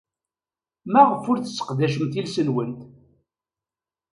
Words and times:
Maɣef 0.91 1.23
ur 1.31 1.37
tesseqdacemt 1.39 2.13
iles-nwent? 2.19 2.81